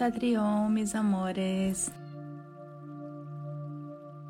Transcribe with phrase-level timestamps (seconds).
[0.00, 1.92] Anfitrión, mis amores.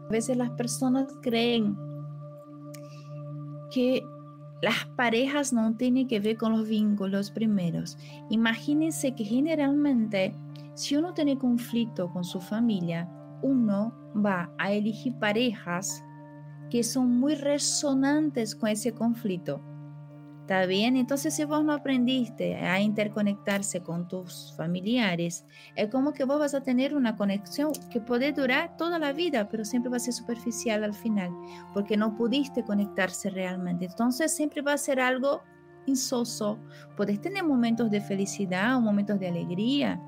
[0.08, 1.76] A veces las personas creen
[3.70, 4.04] que
[4.60, 7.96] las parejas no tienen que ver con los vínculos primeros.
[8.28, 10.34] Imagínense que generalmente
[10.74, 13.08] si uno tiene conflicto con su familia,
[13.42, 16.02] uno va a elegir parejas
[16.70, 19.62] que son muy resonantes con ese conflicto.
[20.42, 20.96] ¿Está bien?
[20.96, 25.46] Entonces, si vos no aprendiste a interconectarse con tus familiares,
[25.76, 29.48] es como que vos vas a tener una conexión que puede durar toda la vida,
[29.48, 31.30] pero siempre va a ser superficial al final,
[31.72, 33.84] porque no pudiste conectarse realmente.
[33.84, 35.42] Entonces, siempre va a ser algo
[35.86, 36.58] insoso.
[36.96, 40.02] Puedes tener momentos de felicidad o momentos de alegría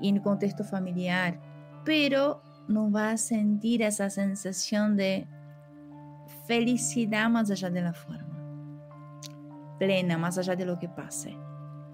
[0.00, 1.38] en contexto familiar,
[1.84, 5.28] pero no vas a sentir esa sensación de
[6.46, 8.33] felicidad más allá de la forma
[9.84, 11.36] plena más allá de lo que pase.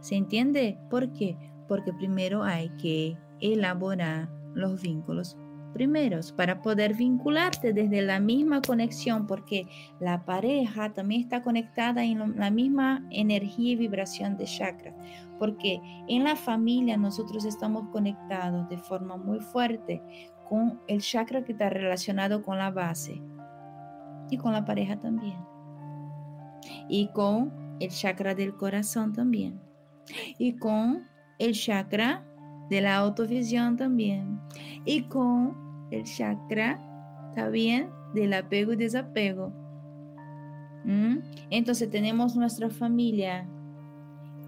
[0.00, 0.78] ¿Se entiende?
[0.88, 1.36] ¿Por qué?
[1.66, 5.36] Porque primero hay que elaborar los vínculos
[5.72, 9.66] primeros para poder vincularte desde la misma conexión, porque
[10.00, 14.94] la pareja también está conectada en la misma energía y vibración de chakra,
[15.38, 20.02] porque en la familia nosotros estamos conectados de forma muy fuerte
[20.48, 23.22] con el chakra que está relacionado con la base
[24.28, 25.38] y con la pareja también.
[26.88, 29.60] Y con el chakra del corazón también.
[30.38, 31.04] Y con
[31.38, 32.24] el chakra
[32.68, 34.40] de la autovisión también.
[34.84, 35.56] Y con
[35.90, 36.80] el chakra
[37.34, 39.52] también del apego y desapego.
[40.84, 41.18] ¿Mm?
[41.50, 43.46] Entonces tenemos nuestra familia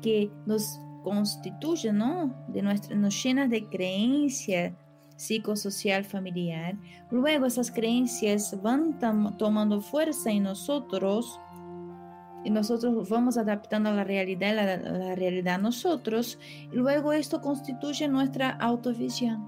[0.01, 2.35] que nos constituye, ¿no?
[2.49, 4.73] De nuestra, nos llena de creencias
[5.17, 6.77] psicosocial familiar.
[7.11, 8.99] Luego esas creencias van
[9.39, 11.39] tomando fuerza en nosotros
[12.45, 16.39] y nosotros vamos adaptando a la realidad, la, la realidad a nosotros,
[16.73, 19.47] y luego esto constituye nuestra autovisión.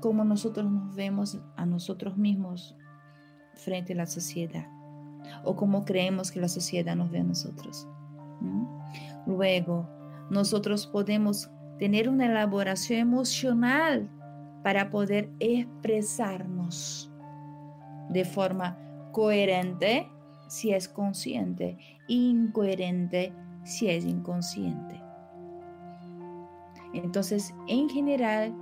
[0.00, 2.76] Cómo nosotros nos vemos a nosotros mismos
[3.54, 4.66] frente a la sociedad,
[5.44, 7.86] o cómo creemos que la sociedad nos ve a nosotros.
[9.26, 9.88] Luego,
[10.30, 14.08] nosotros podemos tener una elaboración emocional
[14.62, 17.10] para poder expresarnos
[18.08, 18.78] de forma
[19.12, 20.08] coherente
[20.52, 23.32] si es consciente, incoherente
[23.64, 25.00] si es inconsciente.
[26.92, 28.54] Entonces, en general,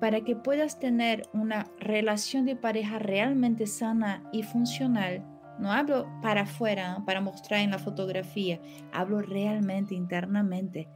[0.00, 5.24] para que puedas tener una relación de pareja realmente sana y funcional,
[5.58, 8.60] no hablo para afuera, para mostrar en la fotografía,
[8.92, 10.88] hablo realmente internamente.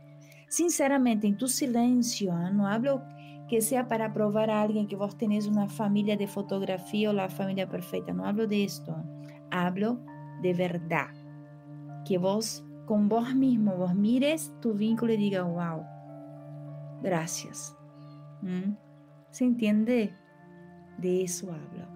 [0.49, 3.03] Sinceramente, en tu silencio, no hablo
[3.51, 7.29] que sea para probar a alguien que vos tenés una familia de fotografía o la
[7.29, 8.97] familia perfecta, no hablo de esto
[9.51, 9.99] hablo
[10.43, 11.09] de verdad.
[12.05, 15.85] Que vos, con vos mismo, vos mires tu vínculo y diga, wow,
[17.03, 17.77] gracias.
[18.43, 18.73] ¿Mm?
[19.31, 20.15] ¿Se entiende?
[20.99, 21.87] De eso hablo.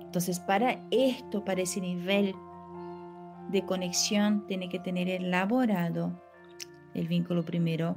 [0.00, 2.34] Entonces, para esto, para ese nivel
[3.50, 6.20] de conexión, tiene que tener elaborado
[6.94, 7.96] el vínculo primero,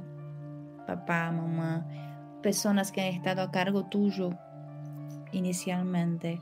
[0.86, 1.86] papá, mamá,
[2.42, 4.30] personas que han estado a cargo tuyo
[5.32, 6.40] inicialmente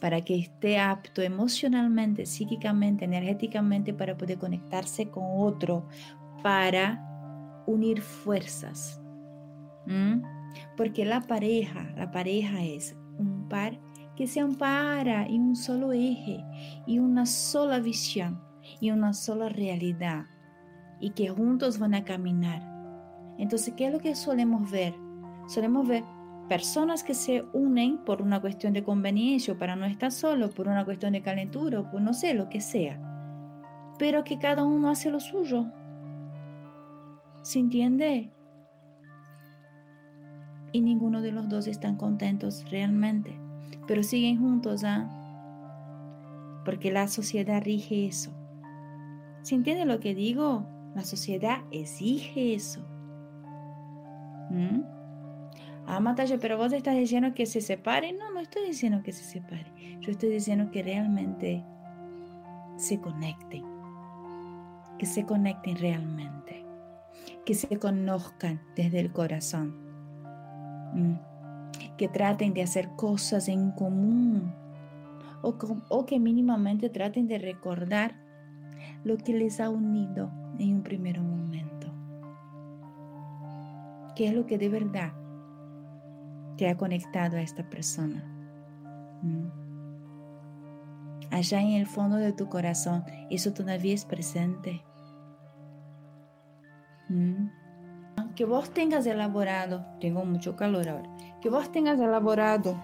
[0.00, 5.86] para que esté apto emocionalmente, psíquicamente, energéticamente para poder conectarse con otro,
[6.42, 9.00] para unir fuerzas.
[10.76, 13.78] Porque la pareja, la pareja es un par
[14.16, 16.44] que se ampara en un solo eje
[16.86, 18.40] y una sola visión
[18.80, 20.26] y una sola realidad
[21.00, 22.75] y que juntos van a caminar.
[23.38, 24.94] Entonces, ¿qué es lo que solemos ver?
[25.46, 26.04] Solemos ver
[26.48, 30.68] personas que se unen por una cuestión de conveniencia o para no estar solo, por
[30.68, 33.00] una cuestión de calentura o por no sé, lo que sea,
[33.98, 35.66] pero que cada uno hace lo suyo.
[37.42, 38.30] ¿Se entiende?
[40.72, 43.38] Y ninguno de los dos están contentos realmente,
[43.86, 45.10] pero siguen juntos, ¿ah?
[46.64, 48.32] Porque la sociedad rige eso.
[49.42, 50.66] ¿Se entiende lo que digo?
[50.94, 52.84] La sociedad exige eso.
[54.50, 54.82] ¿Mm?
[55.86, 58.18] Ah, Matalla, pero vos estás diciendo que se separen.
[58.18, 60.00] No, no estoy diciendo que se separen.
[60.00, 61.62] Yo estoy diciendo que realmente
[62.76, 63.64] se conecten.
[64.98, 66.64] Que se conecten realmente.
[67.44, 69.76] Que se conozcan desde el corazón.
[70.94, 71.14] Mm.
[71.96, 74.52] Que traten de hacer cosas en común.
[75.42, 75.54] O,
[75.88, 78.16] o que mínimamente traten de recordar
[79.04, 81.75] lo que les ha unido en un primer momento.
[84.16, 85.12] ¿Qué es lo que de verdad
[86.56, 88.24] te ha conectado a esta persona.
[89.22, 89.46] Mm.
[91.30, 94.82] Allá en el fondo de tu corazón, eso todavía es presente.
[97.08, 97.50] Mm.
[98.34, 101.08] que vos tengas elaborado, tengo mucho calor ahora,
[101.40, 102.76] que vos tengas elaborado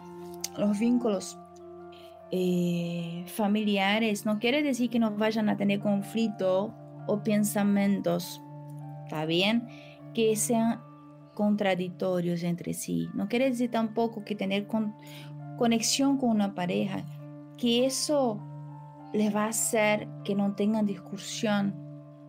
[0.57, 1.37] los vínculos
[2.31, 6.73] eh, familiares, no quiere decir que no vayan a tener conflicto
[7.07, 8.41] o pensamientos,
[9.05, 9.67] ¿está bien?
[10.15, 10.81] Que sean
[11.35, 13.09] contradictorios entre sí.
[13.15, 14.67] No quiere decir tampoco que tener
[15.57, 17.05] conexión con una pareja,
[17.57, 18.41] que eso
[19.13, 21.75] les va a hacer que no tengan discusión.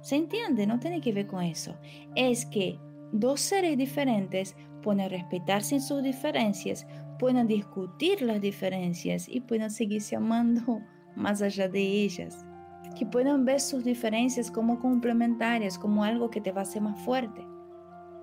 [0.01, 0.67] ¿Se entiende?
[0.67, 1.75] No tiene que ver con eso.
[2.15, 2.77] Es que
[3.11, 6.85] dos seres diferentes pueden respetarse en sus diferencias,
[7.19, 10.81] pueden discutir las diferencias y pueden seguirse amando
[11.15, 12.45] más allá de ellas.
[12.97, 16.99] Que puedan ver sus diferencias como complementarias, como algo que te va a hacer más
[17.01, 17.43] fuerte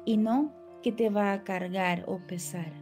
[0.05, 2.73] y no que te va a cargar o pesar.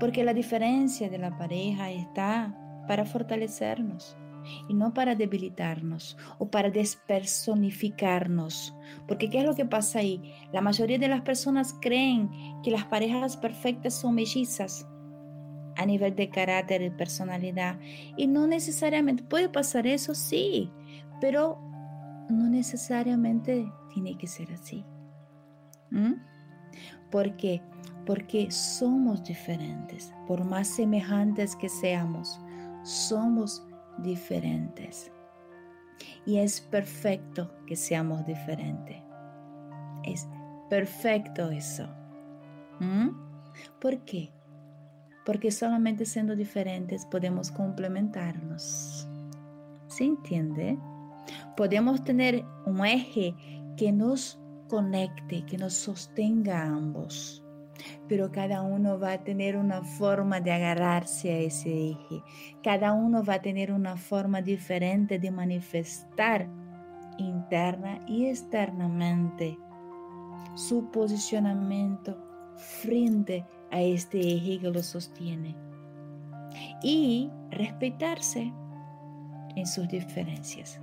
[0.00, 2.54] Porque la diferencia de la pareja está
[2.86, 4.16] para fortalecernos
[4.68, 8.74] y no para debilitarnos o para despersonificarnos.
[9.06, 10.34] Porque ¿qué es lo que pasa ahí?
[10.52, 12.30] La mayoría de las personas creen
[12.62, 14.86] que las parejas perfectas son mellizas
[15.76, 17.78] a nivel de carácter y personalidad.
[18.16, 20.70] Y no necesariamente, puede pasar eso, sí,
[21.20, 21.58] pero
[22.28, 24.84] no necesariamente tiene que ser así.
[25.90, 26.14] ¿Mm?
[27.14, 27.62] ¿Por qué?
[28.06, 32.40] Porque somos diferentes, por más semejantes que seamos,
[32.82, 33.64] somos
[33.98, 35.12] diferentes.
[36.26, 38.96] Y es perfecto que seamos diferentes.
[40.02, 40.26] Es
[40.68, 41.86] perfecto eso.
[42.80, 43.10] ¿Mm?
[43.80, 44.32] ¿Por qué?
[45.24, 49.06] Porque solamente siendo diferentes podemos complementarnos.
[49.86, 50.76] ¿Se entiende?
[51.56, 53.36] Podemos tener un eje
[53.76, 54.43] que nos
[54.74, 57.44] conecte, que nos sostenga a ambos.
[58.08, 62.22] Pero cada uno va a tener una forma de agarrarse a ese eje,
[62.60, 66.48] cada uno va a tener una forma diferente de manifestar
[67.18, 69.56] interna y externamente
[70.56, 72.18] su posicionamiento
[72.56, 75.54] frente a este eje que lo sostiene.
[76.82, 78.52] Y respetarse
[79.54, 80.80] en sus diferencias.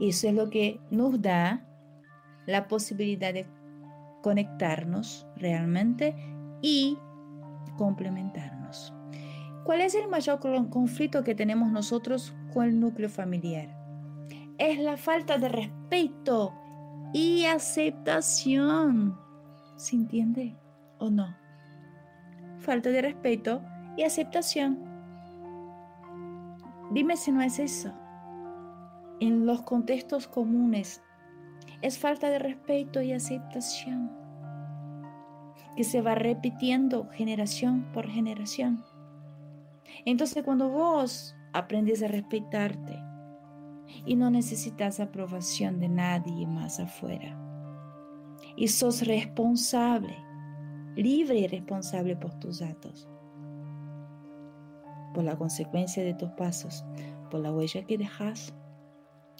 [0.00, 1.66] Eso es lo que nos da
[2.46, 3.46] la posibilidad de
[4.22, 6.14] conectarnos realmente
[6.62, 6.98] y
[7.76, 8.92] complementarnos.
[9.64, 10.38] ¿Cuál es el mayor
[10.70, 13.68] conflicto que tenemos nosotros con el núcleo familiar?
[14.58, 16.54] Es la falta de respeto
[17.12, 19.18] y aceptación.
[19.76, 20.56] ¿Se entiende
[20.98, 21.36] o no?
[22.58, 23.60] Falta de respeto
[23.96, 24.78] y aceptación.
[26.92, 27.92] Dime si no es eso.
[29.20, 31.02] En los contextos comunes
[31.82, 34.10] es falta de respeto y aceptación
[35.76, 38.82] que se va repitiendo generación por generación.
[40.04, 42.98] Entonces cuando vos aprendes a respetarte
[44.04, 47.38] y no necesitas aprobación de nadie más afuera,
[48.56, 50.16] y sos responsable,
[50.96, 53.08] libre y responsable por tus actos,
[55.14, 56.84] por la consecuencia de tus pasos,
[57.30, 58.54] por la huella que dejas,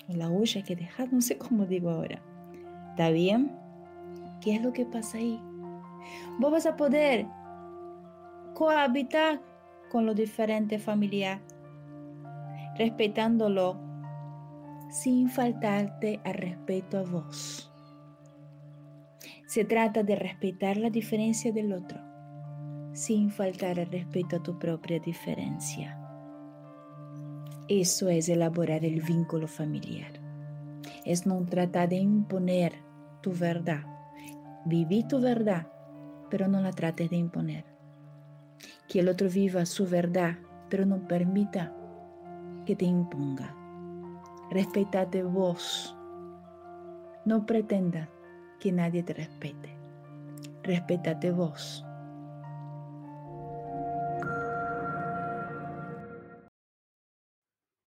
[0.09, 2.23] la huella que dejas, no sé cómo digo ahora.
[2.91, 3.57] ¿Está bien?
[4.41, 5.41] ¿Qué es lo que pasa ahí?
[6.39, 7.27] Vos vas a poder
[8.55, 9.41] cohabitar
[9.91, 11.41] con lo diferente familiar,
[12.79, 13.79] respetándolo
[14.91, 17.73] sin faltarte al respeto a vos.
[19.47, 21.99] Se trata de respetar la diferencia del otro,
[22.93, 26.06] sin faltar al respeto a tu propia diferencia.
[27.69, 30.13] Eso es elaborar el vínculo familiar.
[31.05, 32.73] Es no tratar de imponer
[33.21, 33.85] tu verdad.
[34.65, 35.67] Vivir tu verdad
[36.31, 37.65] pero no la trates de imponer.
[38.89, 40.37] Que el otro viva su verdad,
[40.69, 41.75] pero no permita
[42.65, 43.55] que te imponga.
[44.51, 45.97] Respétate vos.
[47.25, 48.09] No pretenda
[48.61, 49.77] que nadie te respete.
[50.63, 51.86] Respétate vos.